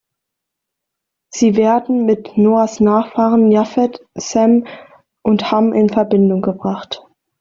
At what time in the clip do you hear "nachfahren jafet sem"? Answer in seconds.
2.79-4.65